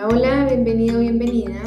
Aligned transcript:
Hola, 0.00 0.46
bienvenido, 0.46 1.00
bienvenida. 1.00 1.60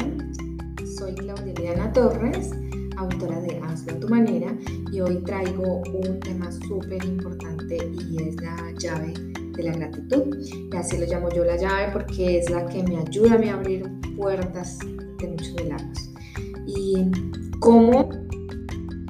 Soy 0.96 1.14
Claudia 1.14 1.52
Liana 1.52 1.92
Torres, 1.92 2.50
autora 2.96 3.38
de 3.40 3.58
Hazlo 3.58 3.92
a 3.92 4.00
tu 4.00 4.08
manera, 4.08 4.56
y 4.90 5.00
hoy 5.00 5.22
traigo 5.24 5.82
un 5.92 6.18
tema 6.20 6.50
súper 6.50 7.04
importante 7.04 7.76
y 7.76 8.22
es 8.22 8.36
la 8.36 8.72
llave 8.78 9.12
de 9.54 9.62
la 9.62 9.72
gratitud. 9.72 10.38
Y 10.38 10.74
así 10.74 10.96
lo 10.96 11.04
llamo 11.04 11.28
yo 11.28 11.44
la 11.44 11.56
llave 11.56 11.92
porque 11.92 12.38
es 12.38 12.48
la 12.48 12.64
que 12.64 12.82
me 12.82 12.96
ayuda 12.96 13.34
a 13.34 13.54
abrir 13.54 13.86
puertas 14.16 14.78
de 15.18 15.28
muchos 15.28 15.54
milagros. 15.54 16.10
Y 16.66 17.10
cómo 17.60 18.08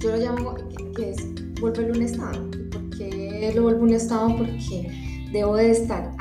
yo 0.00 0.10
lo 0.10 0.16
llamo 0.16 0.54
que 0.96 1.10
es 1.10 1.16
volverlo 1.60 1.94
un 1.94 2.02
estado. 2.02 2.50
¿Por 2.72 2.90
qué 2.98 3.52
lo 3.54 3.62
vuelvo 3.62 3.84
un 3.84 3.92
estado? 3.94 4.36
Porque 4.36 4.90
debo 5.32 5.54
de 5.54 5.70
estar 5.70 6.12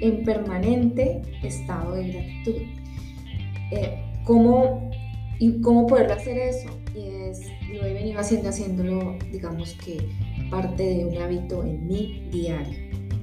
en 0.00 0.24
permanente 0.24 1.22
estado 1.42 1.94
de 1.94 2.08
gratitud. 2.12 2.62
Eh, 3.72 4.02
¿cómo, 4.24 4.90
¿Y 5.38 5.60
cómo 5.60 5.86
poder 5.86 6.12
hacer 6.12 6.38
eso? 6.38 6.68
Y 6.94 7.08
es, 7.28 7.40
lo 7.72 7.84
he 7.84 7.92
venido 7.92 8.20
haciendo, 8.20 8.48
haciéndolo, 8.48 9.16
digamos 9.30 9.74
que 9.84 9.98
parte 10.50 10.82
de 10.82 11.04
un 11.04 11.16
hábito 11.18 11.64
en 11.64 11.86
mi 11.86 12.28
diario, 12.30 12.78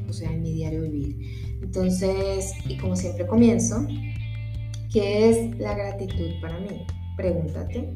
o 0.10 0.14
sea, 0.14 0.32
en 0.32 0.42
mi 0.42 0.54
diario 0.54 0.82
vivir. 0.84 1.16
Entonces, 1.62 2.54
y 2.68 2.78
como 2.78 2.96
siempre 2.96 3.26
comienzo, 3.26 3.88
¿qué 4.92 5.30
es 5.30 5.58
la 5.58 5.74
gratitud 5.76 6.30
para 6.42 6.60
mí? 6.60 6.86
Pregúntate, 7.16 7.94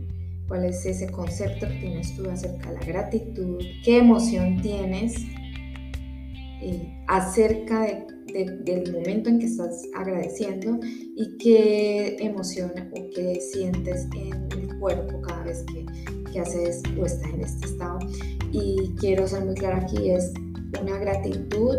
¿cuál 0.48 0.66
es 0.66 0.86
ese 0.86 1.10
concepto 1.12 1.68
que 1.68 1.76
tienes 1.76 2.16
tú 2.16 2.30
acerca 2.30 2.72
de 2.72 2.80
la 2.80 2.86
gratitud? 2.86 3.60
¿Qué 3.84 3.98
emoción 3.98 4.62
tienes 4.62 5.16
eh, 6.62 7.04
acerca 7.08 7.82
de 7.82 8.17
del 8.34 8.92
momento 8.92 9.30
en 9.30 9.40
que 9.40 9.46
estás 9.46 9.84
agradeciendo 9.96 10.80
y 10.84 11.38
qué 11.38 12.18
emoción 12.20 12.72
o 12.92 13.10
qué 13.16 13.40
sientes 13.40 14.08
en 14.16 14.52
el 14.52 14.80
cuerpo 14.80 15.22
cada 15.22 15.44
vez 15.44 15.64
que, 15.64 15.86
que 16.32 16.40
haces 16.40 16.82
o 17.00 17.06
estás 17.06 17.34
en 17.34 17.42
este 17.42 17.68
estado. 17.68 18.00
Y 18.52 18.94
quiero 19.00 19.28
ser 19.28 19.46
muy 19.46 19.56
clara 19.56 19.78
aquí, 19.78 20.10
es 20.10 20.34
una 20.82 20.98
gratitud 20.98 21.76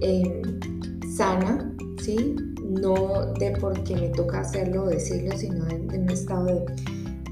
em, 0.00 0.60
sana, 1.16 1.74
¿sí? 2.00 2.36
No 2.62 3.32
de 3.38 3.52
porque 3.60 3.94
me 3.94 4.08
toca 4.08 4.40
hacerlo 4.40 4.84
o 4.84 4.88
decirlo, 4.88 5.36
sino 5.36 5.64
de, 5.66 5.98
un 5.98 6.10
estado 6.10 6.46
de, 6.46 6.64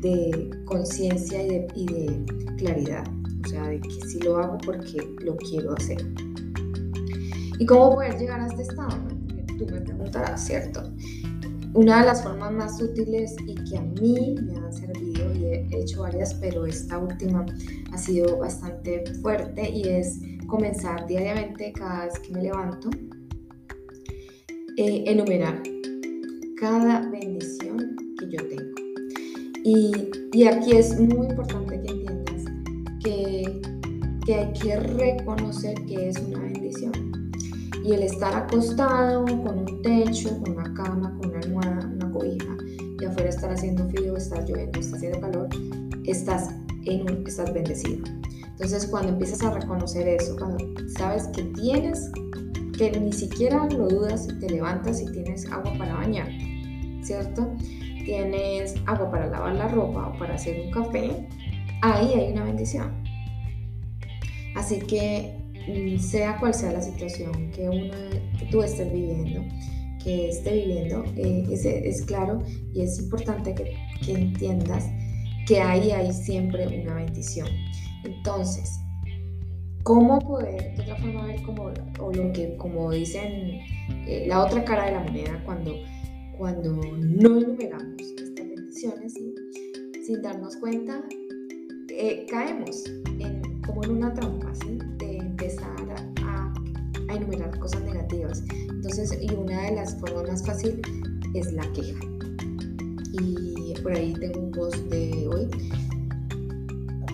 de 0.03 0.51
conciencia 0.67 1.43
y 1.43 1.49
de, 1.49 1.67
y 1.75 1.87
de 1.87 2.25
claridad. 2.59 3.05
O 3.45 3.49
sea, 3.49 3.69
de 3.69 3.81
que 3.81 3.91
sí 4.09 4.19
lo 4.21 4.37
hago 4.37 4.59
porque 4.59 4.99
lo 5.25 5.37
quiero 5.37 5.73
hacer. 5.73 6.05
¿Y 7.61 7.67
cómo 7.67 7.95
poder 7.95 8.19
llegar 8.19 8.41
a 8.41 8.47
este 8.47 8.63
estado? 8.63 8.97
Tú 9.59 9.67
me 9.67 9.83
preguntarás, 9.83 10.47
¿cierto? 10.47 10.83
Una 11.75 12.01
de 12.01 12.07
las 12.07 12.23
formas 12.23 12.51
más 12.53 12.81
útiles 12.81 13.37
y 13.47 13.55
que 13.55 13.77
a 13.77 13.83
mí 13.83 14.35
me 14.41 14.57
han 14.57 14.73
servido, 14.73 15.35
y 15.35 15.45
he 15.45 15.69
hecho 15.71 16.01
varias, 16.01 16.33
pero 16.33 16.65
esta 16.65 16.97
última 16.97 17.45
ha 17.93 17.99
sido 17.99 18.39
bastante 18.39 19.05
fuerte, 19.21 19.69
y 19.69 19.83
es 19.83 20.21
comenzar 20.47 21.07
diariamente 21.07 21.71
cada 21.75 22.07
vez 22.07 22.19
que 22.21 22.33
me 22.33 22.45
levanto, 22.45 22.89
eh, 24.79 25.05
enumerar 25.07 25.63
cada 26.59 27.11
bendición 27.11 27.95
que 28.19 28.31
yo 28.31 28.49
tengo. 28.49 28.75
Y, 29.65 30.47
aquí 30.47 30.73
es 30.73 30.99
muy 30.99 31.27
importante 31.27 31.79
que 31.83 31.91
entiendas 31.91 32.45
que, 33.05 33.61
que 34.25 34.35
hay 34.35 34.53
que 34.55 34.77
reconocer 34.77 35.75
que 35.85 36.09
es 36.09 36.17
una 36.21 36.39
bendición 36.39 36.60
y 37.85 37.93
el 37.93 38.03
estar 38.03 38.35
acostado 38.35 39.25
con 39.25 39.59
un 39.59 39.83
techo, 39.83 40.39
con 40.41 40.53
una 40.53 40.75
cama, 40.75 41.17
con 41.19 41.31
una 41.31 41.41
almohada, 41.41 41.91
una 41.93 42.11
cobija, 42.11 42.57
y 43.01 43.05
afuera 43.05 43.31
estar 43.31 43.51
haciendo 43.51 43.89
frío, 43.89 44.17
estar 44.17 44.45
lloviendo, 44.47 44.79
está 44.79 44.97
haciendo 44.97 45.21
calor, 45.21 45.49
estás, 46.05 46.51
en 46.85 47.03
un, 47.03 47.25
estás 47.27 47.53
bendecido. 47.53 48.05
Entonces 48.43 48.87
cuando 48.87 49.13
empiezas 49.13 49.43
a 49.43 49.59
reconocer 49.59 50.07
eso, 50.07 50.37
cuando 50.37 50.59
sabes 50.89 51.29
que 51.29 51.45
tienes, 51.45 52.11
que 52.77 52.91
ni 52.99 53.13
siquiera 53.13 53.67
lo 53.67 53.89
dudas 53.89 54.29
y 54.29 54.39
te 54.39 54.51
levantas 54.51 55.01
y 55.01 55.07
tienes 55.07 55.51
agua 55.51 55.73
para 55.79 55.95
bañar, 55.95 56.29
¿cierto? 57.03 57.51
Tienes 58.05 58.75
agua 58.87 59.11
para 59.11 59.27
lavar 59.29 59.55
la 59.55 59.69
ropa 59.69 60.09
o 60.09 60.19
para 60.19 60.35
hacer 60.35 60.61
un 60.67 60.71
café, 60.71 61.27
ahí 61.83 62.13
hay 62.15 62.33
una 62.33 62.45
bendición. 62.45 63.03
Así 64.57 64.79
que 64.81 65.40
sea 65.99 66.39
cual 66.39 66.55
sea 66.55 66.73
la 66.73 66.83
situación 66.83 67.51
que, 67.53 67.69
uno, 67.69 67.95
que 68.39 68.47
tú 68.47 68.63
estés 68.63 68.93
viviendo, 68.93 69.43
que 70.03 70.29
esté 70.29 70.55
viviendo, 70.55 71.05
eh, 71.17 71.47
es, 71.51 72.03
claro 72.03 72.43
y 72.73 72.83
es 72.83 72.99
importante 72.99 73.55
que, 73.55 73.75
que, 74.05 74.13
entiendas 74.13 74.87
que 75.47 75.61
ahí 75.61 75.91
hay 75.91 76.13
siempre 76.13 76.67
una 76.83 76.95
bendición. 76.95 77.49
Entonces, 78.05 78.79
¿cómo 79.83 80.19
poder 80.21 80.77
de 80.77 80.83
otra 80.83 80.97
forma 80.97 81.27
ver 81.27 81.43
como, 81.43 81.71
o 81.99 82.13
lo 82.13 82.33
que, 82.33 82.57
como 82.57 82.91
dicen, 82.91 83.61
eh, 84.07 84.25
la 84.27 84.45
otra 84.45 84.65
cara 84.65 84.87
de 84.87 84.93
la 84.93 85.01
moneda 85.01 85.43
cuando, 85.45 85.75
cuando 86.39 86.73
no 86.73 87.39
enumeramos 87.39 88.01
estas 88.01 88.35
bendiciones 88.35 89.15
sin 90.07 90.23
darnos 90.23 90.57
cuenta, 90.57 91.03
eh, 91.91 92.27
caemos 92.31 92.85
en, 93.19 93.61
como 93.63 93.85
en 93.85 93.91
una 93.91 94.15
trampa, 94.15 94.53
¿sí? 94.55 94.79
A, 95.43 97.15
enumerar 97.15 97.59
cosas 97.59 97.83
negativas. 97.83 98.45
Entonces, 98.69 99.19
y 99.21 99.33
una 99.35 99.63
de 99.63 99.73
las 99.73 99.99
formas 99.99 100.29
más 100.29 100.47
fáciles 100.47 100.81
es 101.35 101.53
la 101.53 101.63
queja. 101.73 101.99
Y 103.13 103.75
por 103.83 103.93
ahí 103.93 104.13
tengo 104.15 104.41
un 104.41 104.51
post 104.53 104.77
de 104.91 105.29
hoy. 105.29 105.49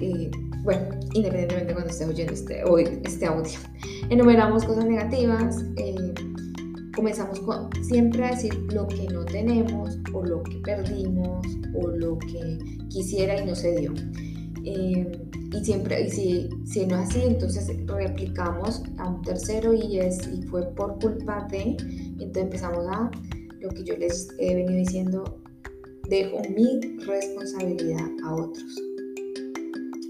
Eh, 0.02 0.30
bueno, 0.62 0.82
independientemente 1.14 1.68
de 1.68 1.72
cuando 1.72 1.90
estés 1.90 2.08
oyendo 2.08 2.32
este, 2.32 2.64
hoy, 2.64 3.00
este 3.04 3.26
audio, 3.26 3.58
enumeramos 4.10 4.64
cosas 4.64 4.84
negativas, 4.84 5.64
eh, 5.76 6.12
comenzamos 6.94 7.40
siempre 7.82 8.24
a 8.24 8.30
decir 8.32 8.54
lo 8.72 8.86
que 8.88 9.06
no 9.08 9.24
tenemos 9.24 9.98
o 10.12 10.24
lo 10.24 10.42
que 10.42 10.56
perdimos 10.58 11.46
o 11.74 11.86
lo 11.86 12.18
que 12.18 12.58
quisiera 12.88 13.40
y 13.40 13.46
no 13.46 13.54
se 13.54 13.76
dio. 13.76 13.94
Eh, 14.64 15.25
y 15.52 15.64
siempre, 15.64 16.02
y 16.02 16.10
si, 16.10 16.48
si 16.64 16.86
no 16.86 16.96
es 17.00 17.10
así, 17.10 17.22
entonces 17.24 17.68
replicamos 17.86 18.82
a 18.98 19.08
un 19.08 19.22
tercero 19.22 19.72
y, 19.72 19.98
es, 19.98 20.18
y 20.32 20.42
fue 20.42 20.62
por 20.74 20.98
culpa 20.98 21.46
de, 21.50 21.76
entonces 22.18 22.42
empezamos 22.42 22.86
a 22.88 23.10
lo 23.60 23.68
que 23.70 23.84
yo 23.84 23.96
les 23.96 24.28
he 24.38 24.54
venido 24.54 24.78
diciendo, 24.78 25.40
dejo 26.08 26.40
mi 26.54 26.80
responsabilidad 27.04 28.06
a 28.24 28.34
otros. 28.34 28.76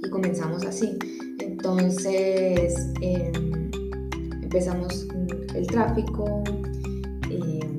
Y 0.03 0.11
comenzamos 0.11 0.65
así. 0.65 0.99
Entonces 1.41 2.75
em, 3.01 3.71
empezamos 4.43 5.07
el 5.55 5.67
tráfico, 5.67 6.43
em, 7.31 7.79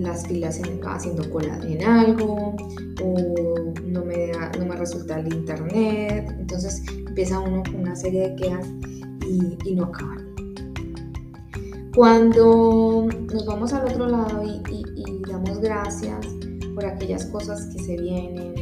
las 0.00 0.26
filas 0.26 0.60
haciendo 0.84 1.30
cola 1.30 1.58
en 1.64 1.82
algo, 1.84 2.54
o 3.02 3.61
no 4.82 4.88
me 4.88 4.90
resulta 4.90 5.18
el 5.18 5.32
internet. 5.32 6.34
Entonces 6.38 6.82
empieza 7.06 7.38
uno 7.38 7.62
con 7.62 7.76
una 7.76 7.96
serie 7.96 8.30
de 8.30 8.36
quejas 8.36 8.66
y, 9.26 9.74
no 9.74 9.84
acaban. 9.84 10.28
Cuando 11.94 13.08
nos 13.32 13.46
vamos 13.46 13.72
al 13.72 13.86
otro 13.86 14.08
lado 14.08 14.42
y, 14.44 14.82
damos 15.28 15.60
gracias 15.60 16.26
por 16.74 16.84
aquellas 16.84 17.26
cosas 17.26 17.66
que 17.74 17.82
se 17.82 17.96
vienen, 17.96 18.54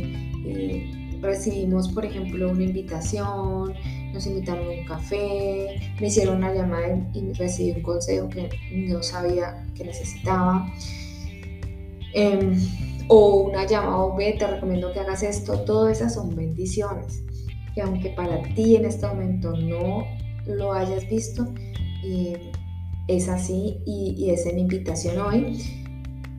eh, 0.47 1.19
recibimos, 1.21 1.89
por 1.89 2.05
ejemplo, 2.05 2.51
una 2.51 2.63
invitación, 2.63 3.73
nos 4.13 4.27
invitaron 4.27 4.67
a 4.67 4.71
un 4.71 4.85
café, 4.85 5.81
me 6.01 6.07
hicieron 6.07 6.37
una 6.39 6.53
llamada 6.53 6.97
y 7.13 7.33
recibí 7.33 7.73
un 7.73 7.83
consejo 7.83 8.29
que 8.29 8.51
no 8.89 9.03
sabía 9.03 9.65
que 9.75 9.85
necesitaba. 9.85 10.71
Em, 12.15 12.59
o 13.09 13.43
una 13.43 13.67
llamada 13.67 13.99
o 13.99 14.17
ve, 14.17 14.37
te 14.39 14.47
recomiendo 14.47 14.93
que 14.93 15.01
hagas 15.01 15.23
esto, 15.23 15.61
todas 15.61 15.99
esas 15.99 16.15
son 16.15 16.35
bendiciones. 16.35 17.25
Que 17.75 17.83
aunque 17.83 18.11
para 18.11 18.43
ti 18.55 18.77
en 18.77 18.85
este 18.85 19.07
momento 19.07 19.53
no 19.57 20.05
lo 20.47 20.73
hayas 20.73 21.09
visto, 21.09 21.53
eh, 22.05 22.53
es 23.09 23.29
así 23.29 23.79
y, 23.85 24.15
y 24.17 24.31
es 24.31 24.47
en 24.47 24.59
invitación 24.59 25.19
hoy 25.19 25.59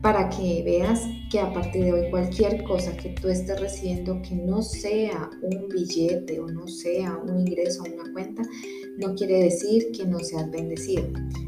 para 0.02 0.28
que 0.28 0.62
veas 0.64 1.06
que 1.30 1.38
a 1.38 1.52
partir 1.52 1.84
de 1.84 1.92
hoy 1.92 2.10
cualquier 2.10 2.62
cosa 2.64 2.96
que 2.96 3.10
tú 3.10 3.28
estés 3.28 3.60
recibiendo 3.60 4.20
que 4.22 4.34
no 4.34 4.60
sea 4.60 5.30
un 5.42 5.68
billete 5.68 6.40
o 6.40 6.46
no 6.48 6.66
sea 6.66 7.16
un 7.16 7.40
ingreso 7.40 7.84
a 7.84 7.92
una 7.92 8.12
cuenta, 8.12 8.42
no 8.98 9.14
quiere 9.14 9.44
decir 9.44 9.92
que 9.96 10.04
no 10.04 10.18
seas 10.18 10.50
bendecido, 10.50 11.04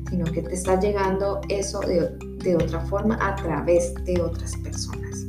sino 0.08 0.24
que 0.26 0.42
te 0.42 0.54
está 0.54 0.78
llegando 0.78 1.40
eso 1.48 1.80
de, 1.80 2.08
de 2.44 2.54
otra 2.54 2.80
forma 2.86 3.18
a 3.20 3.34
través 3.34 3.92
de 4.04 4.20
otras 4.20 4.56
personas. 4.58 5.26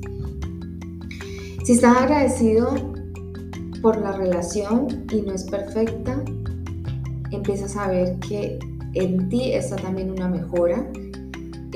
Si 1.66 1.74
estás 1.74 1.98
agradecido 1.98 2.76
por 3.82 4.00
la 4.00 4.12
relación 4.12 5.08
y 5.12 5.22
no 5.22 5.34
es 5.34 5.46
perfecta, 5.46 6.24
empiezas 7.32 7.76
a 7.76 7.88
ver 7.88 8.20
que 8.20 8.60
en 8.94 9.30
ti 9.30 9.52
está 9.54 9.76
también 9.76 10.12
una 10.12 10.28
mejora. 10.28 10.88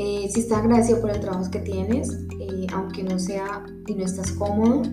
Eh, 0.01 0.29
si 0.33 0.39
estás 0.39 0.59
agradecido 0.59 1.01
por 1.01 1.09
el 1.09 1.19
trabajo 1.19 1.51
que 1.51 1.59
tienes, 1.59 2.09
eh, 2.39 2.67
aunque 2.71 3.03
no 3.03 3.19
sea 3.19 3.65
y 3.85 3.95
no 3.95 4.05
estás 4.05 4.31
cómodo, 4.31 4.83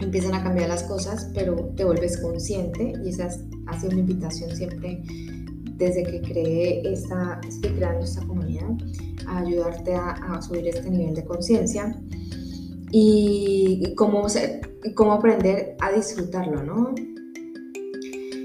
empiezan 0.00 0.32
a 0.32 0.42
cambiar 0.42 0.70
las 0.70 0.84
cosas, 0.84 1.30
pero 1.34 1.54
te 1.76 1.84
vuelves 1.84 2.16
consciente 2.16 2.94
y 3.04 3.10
esa 3.10 3.28
ha 3.66 3.78
sido 3.78 3.92
mi 3.92 4.00
invitación 4.00 4.56
siempre 4.56 5.02
desde 5.76 6.02
que 6.04 6.22
creé 6.22 6.90
esta, 6.90 7.42
estoy 7.46 7.72
creando 7.72 8.06
esta 8.06 8.26
comunidad, 8.26 8.70
a 9.26 9.40
ayudarte 9.40 9.94
a, 9.94 10.40
subir 10.40 10.66
este 10.68 10.88
nivel 10.88 11.14
de 11.14 11.24
conciencia 11.26 11.94
y, 12.90 13.94
cómo, 13.96 14.28
cómo 14.94 15.12
aprender 15.12 15.76
a 15.78 15.92
disfrutarlo, 15.92 16.62
¿no? 16.62 16.94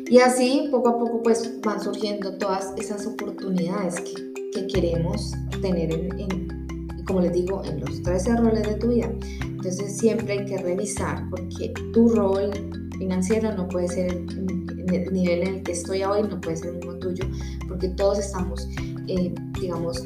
Y 0.09 0.19
así 0.19 0.67
poco 0.69 0.89
a 0.89 0.99
poco 0.99 1.23
pues 1.23 1.61
van 1.61 1.81
surgiendo 1.81 2.37
todas 2.37 2.73
esas 2.75 3.07
oportunidades 3.07 4.01
que, 4.01 4.33
que 4.51 4.67
queremos 4.67 5.31
tener 5.65 5.91
en, 5.93 7.03
como 7.05 7.21
les 7.21 7.33
digo, 7.33 7.63
en 7.65 7.79
los 7.79 8.01
13 8.03 8.37
roles 8.37 8.63
de 8.63 8.75
tu 8.75 8.89
vida. 8.89 9.09
Entonces 9.41 9.97
siempre 9.97 10.33
hay 10.33 10.45
que 10.45 10.57
revisar 10.57 11.27
porque 11.29 11.73
tu 11.91 12.09
rol 12.09 12.51
financiero 12.99 13.51
no 13.53 13.67
puede 13.67 13.87
ser 13.87 14.11
el 14.11 15.13
nivel 15.13 15.41
en 15.41 15.55
el 15.55 15.63
que 15.63 15.71
estoy 15.71 16.03
hoy, 16.03 16.21
no 16.23 16.39
puede 16.39 16.57
ser 16.57 16.69
el 16.69 16.77
mismo 16.77 16.93
tuyo, 16.99 17.25
porque 17.67 17.89
todos 17.89 18.19
estamos, 18.19 18.67
eh, 19.07 19.33
digamos, 19.59 20.05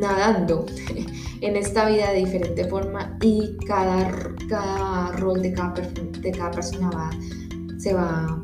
nadando 0.00 0.64
en 1.42 1.56
esta 1.56 1.86
vida 1.88 2.10
de 2.12 2.20
diferente 2.20 2.64
forma 2.64 3.18
y 3.20 3.56
cada, 3.66 4.10
cada 4.48 5.12
rol 5.18 5.42
de 5.42 5.52
cada, 5.52 5.74
de 5.74 6.30
cada 6.32 6.50
persona 6.50 6.90
va, 6.90 7.10
se 7.78 7.92
va 7.92 8.42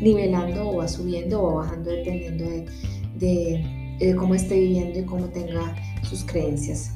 nivelando 0.00 0.70
o 0.70 0.76
va 0.78 0.88
subiendo 0.88 1.40
o 1.42 1.54
bajando 1.56 1.90
dependiendo 1.90 2.44
de, 2.44 2.66
de 3.18 3.79
cómo 4.16 4.34
esté 4.34 4.58
viviendo 4.58 4.98
y 4.98 5.04
cómo 5.04 5.26
tenga 5.26 5.74
sus 6.02 6.24
creencias. 6.24 6.92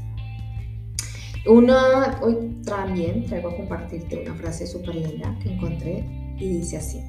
Una, 1.47 2.19
hoy 2.23 2.37
también 2.65 3.27
traigo 3.27 3.51
a 3.51 3.57
compartirte 3.57 4.23
una 4.23 4.35
frase 4.35 4.67
súper 4.67 4.95
linda 4.95 5.39
que 5.43 5.53
encontré 5.53 6.05
y 6.39 6.49
dice 6.59 6.79
así. 6.79 7.01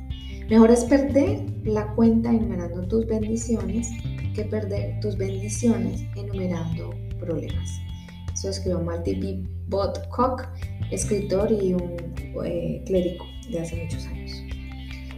Mejor 0.50 0.72
es 0.72 0.84
perder 0.84 1.42
la 1.64 1.88
cuenta 1.96 2.30
enumerando 2.30 2.86
tus 2.88 3.08
bendiciones 3.08 3.90
que 4.36 4.44
perder 4.44 5.00
tus 5.00 5.18
bendiciones 5.18 6.04
enumerando 6.16 6.94
problemas. 7.20 7.80
Eso 8.34 8.50
escribió 8.50 8.82
Malty 8.82 9.16
B. 9.16 9.44
Botcock, 9.70 10.48
escritor 10.92 11.52
y 11.52 11.74
un 11.74 11.96
eh, 12.44 12.84
clérigo 12.86 13.26
de 13.50 13.60
hace 13.60 13.82
muchos 13.82 14.06
años. 14.08 14.45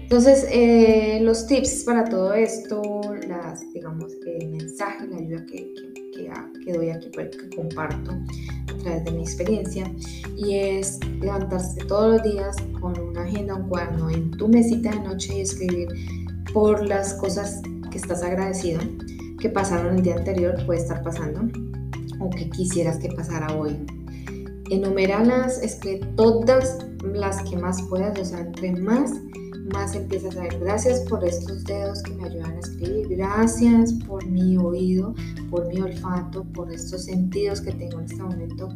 Entonces, 0.10 0.48
eh, 0.50 1.20
los 1.22 1.48
tips 1.48 1.84
para 1.84 2.06
todo 2.06 2.34
esto, 2.34 3.02
las, 3.28 3.60
digamos, 3.74 4.14
el 4.26 4.52
mensaje, 4.52 5.06
la 5.06 5.18
ayuda 5.18 5.46
que, 5.46 5.74
que, 6.64 6.72
doy 6.72 6.92
aquí, 6.92 7.12
que 7.12 7.54
comparto, 7.54 8.14
de 9.04 9.12
mi 9.12 9.24
experiencia 9.24 9.92
y 10.38 10.56
es 10.56 10.98
levantarse 11.20 11.84
todos 11.88 12.14
los 12.14 12.24
días 12.24 12.56
con 12.80 12.98
una 12.98 13.24
agenda, 13.24 13.56
un 13.56 13.68
cuaderno 13.68 14.10
en 14.10 14.32
tu 14.32 14.48
mesita 14.48 14.92
de 14.92 15.02
noche 15.02 15.40
y 15.40 15.42
escribir 15.42 15.90
por 16.54 16.88
las 16.88 17.16
cosas 17.16 17.62
que 17.92 17.98
estás 17.98 18.24
agradecido, 18.24 18.80
que 19.42 19.50
pasaron 19.50 19.98
el 19.98 20.04
día 20.04 20.16
anterior, 20.16 20.56
puede 20.66 20.80
estar 20.80 21.04
pasando, 21.04 21.50
o 22.22 22.30
que 22.30 22.50
quisieras 22.52 22.98
que 23.00 23.10
pasara 23.10 23.54
hoy. 23.58 23.76
Enuméralas, 24.70 25.62
escribe 25.62 26.08
todas 26.16 26.78
las 27.04 27.42
que 27.44 27.58
más 27.58 27.82
puedas, 27.90 28.18
o 28.18 28.24
sea, 28.24 28.40
entre 28.40 28.72
más 28.72 29.12
más 29.74 29.96
empiezas 29.96 30.36
a 30.38 30.42
ver. 30.44 30.60
Gracias 30.60 31.02
por 31.02 31.24
estos 31.24 31.64
dedos 31.64 32.02
que 32.04 32.14
me 32.14 32.26
ayudan 32.26 32.54
a 32.54 32.60
escribir. 32.60 33.08
Gracias 33.10 33.94
por 34.08 34.26
mi 34.26 34.58
oído, 34.58 35.14
por 35.50 35.68
mi 35.68 35.82
olfato, 35.82 36.44
por 36.54 36.72
estos 36.72 37.06
sentidos 37.06 37.62
que 37.62 37.72
tengo 37.72 38.00
en 38.00 38.06
este 38.06 38.22
momento 38.22 38.70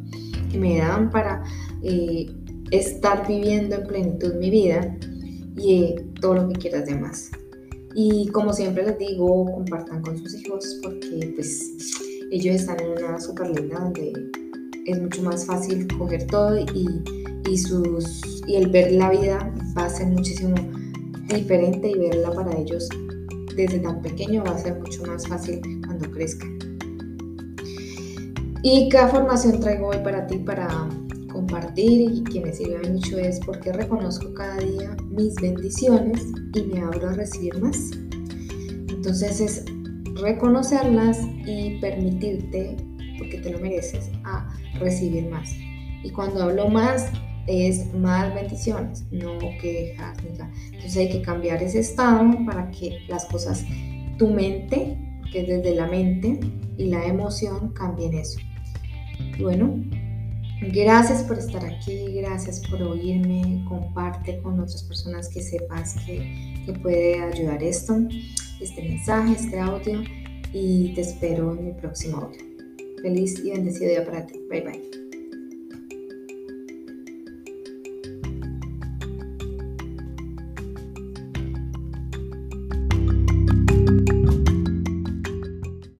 que 0.51 0.57
me 0.57 0.79
dan 0.79 1.09
para 1.09 1.43
eh, 1.81 2.27
estar 2.71 3.27
viviendo 3.27 3.75
en 3.75 3.87
plenitud 3.87 4.35
mi 4.35 4.49
vida 4.49 4.97
y 5.57 5.83
eh, 5.83 6.05
todo 6.19 6.35
lo 6.35 6.49
que 6.49 6.59
quieras 6.59 6.85
de 6.85 6.95
más. 6.95 7.31
Y 7.93 8.27
como 8.27 8.53
siempre 8.53 8.85
les 8.85 8.97
digo, 8.97 9.45
compartan 9.51 10.01
con 10.01 10.17
sus 10.17 10.33
hijos 10.35 10.79
porque 10.81 11.33
pues 11.35 11.73
ellos 12.31 12.55
están 12.55 12.79
en 12.79 12.91
una 12.91 13.19
super 13.19 13.49
linda 13.49 13.79
donde 13.79 14.13
es 14.85 15.01
mucho 15.01 15.21
más 15.23 15.45
fácil 15.45 15.87
coger 15.97 16.25
todo 16.27 16.57
y, 16.57 17.03
y, 17.49 17.57
sus, 17.57 18.21
y 18.47 18.55
el 18.55 18.69
ver 18.69 18.93
la 18.93 19.11
vida 19.11 19.53
va 19.77 19.85
a 19.85 19.89
ser 19.89 20.07
muchísimo 20.07 20.55
diferente 21.33 21.89
y 21.89 21.97
verla 21.97 22.31
para 22.31 22.57
ellos 22.57 22.89
desde 23.55 23.79
tan 23.79 24.01
pequeño 24.01 24.43
va 24.43 24.51
a 24.51 24.57
ser 24.57 24.79
mucho 24.79 25.03
más 25.05 25.27
fácil 25.27 25.61
cuando 25.85 26.09
crezcan. 26.11 26.57
¿Y 28.63 28.89
qué 28.89 28.99
formación 29.07 29.59
traigo 29.59 29.87
hoy 29.87 29.97
para 30.03 30.27
ti 30.27 30.37
para 30.37 30.87
compartir 31.31 32.11
y 32.11 32.23
que 32.23 32.41
me 32.41 32.53
sirve 32.53 32.87
mucho 32.89 33.17
es 33.17 33.39
porque 33.39 33.73
reconozco 33.73 34.33
cada 34.33 34.57
día 34.57 34.95
mis 35.09 35.35
bendiciones 35.35 36.27
y 36.53 36.61
me 36.63 36.81
abro 36.81 37.09
a 37.09 37.13
recibir 37.13 37.59
más? 37.59 37.91
Entonces 38.89 39.41
es 39.41 39.65
reconocerlas 40.21 41.19
y 41.45 41.79
permitirte, 41.79 42.77
porque 43.17 43.39
te 43.39 43.49
lo 43.49 43.59
mereces, 43.59 44.11
a 44.23 44.47
recibir 44.79 45.27
más. 45.29 45.55
Y 46.03 46.11
cuando 46.11 46.43
hablo 46.43 46.69
más, 46.69 47.11
es 47.47 47.93
más 47.93 48.33
bendiciones, 48.33 49.05
no 49.11 49.37
quejas. 49.61 50.17
Entonces 50.25 50.97
hay 50.97 51.09
que 51.09 51.21
cambiar 51.21 51.61
ese 51.61 51.79
estado 51.79 52.29
para 52.45 52.69
que 52.71 52.99
las 53.07 53.25
cosas, 53.25 53.65
tu 54.17 54.29
mente, 54.29 54.97
que 55.31 55.43
desde 55.43 55.75
la 55.75 55.87
mente 55.87 56.39
y 56.77 56.85
la 56.85 57.05
emoción 57.05 57.73
cambien 57.73 58.13
eso. 58.13 58.39
Bueno, 59.39 59.83
gracias 60.61 61.23
por 61.23 61.37
estar 61.37 61.65
aquí, 61.65 62.13
gracias 62.13 62.61
por 62.69 62.81
oírme, 62.81 63.63
comparte 63.67 64.39
con 64.41 64.59
otras 64.59 64.83
personas 64.83 65.29
que 65.29 65.41
sepas 65.41 65.95
que, 66.05 66.53
que 66.65 66.73
puede 66.73 67.21
ayudar 67.21 67.63
esto, 67.63 67.97
este 68.59 68.81
mensaje, 68.83 69.33
este 69.33 69.59
audio 69.59 70.01
y 70.53 70.93
te 70.93 71.01
espero 71.01 71.55
en 71.55 71.65
mi 71.65 71.73
próximo 71.73 72.17
audio. 72.17 72.41
Feliz 73.01 73.39
y 73.43 73.51
bendecido 73.51 73.89
día 73.89 74.05
para 74.05 74.25
ti. 74.25 74.39
Bye 74.49 74.61
bye. 74.61 75.00